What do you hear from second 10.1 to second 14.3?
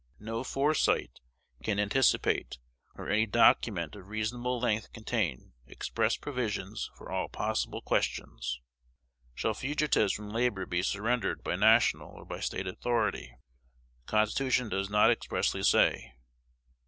from labor be surrendered by National or by State authority? The